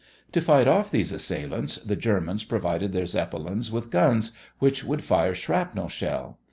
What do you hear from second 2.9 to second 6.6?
their Zeppelins with guns which would fire shrapnel shell.